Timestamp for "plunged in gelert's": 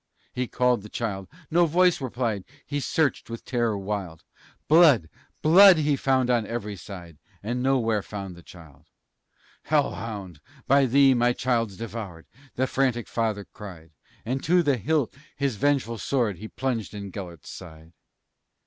16.47-17.51